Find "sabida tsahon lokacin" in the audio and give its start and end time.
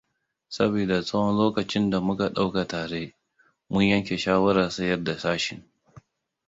0.49-1.85